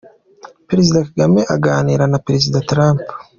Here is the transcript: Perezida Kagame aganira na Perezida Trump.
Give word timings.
Perezida 0.69 0.99
Kagame 1.09 1.41
aganira 1.55 2.03
na 2.07 2.19
Perezida 2.25 2.65
Trump. 2.69 3.03